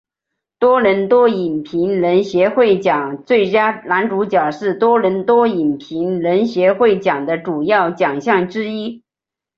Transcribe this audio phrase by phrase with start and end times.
[0.57, 9.03] 多伦多影评人协会奖最佳男主角是多伦多影评人协会奖的主要奖项之一。